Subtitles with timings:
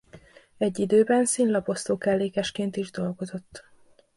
[0.57, 3.63] Egy időben színlaposztó-kellékesként is dolgozott.